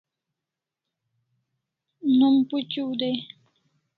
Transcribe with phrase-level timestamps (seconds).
[2.17, 3.17] Nom phuchiu dai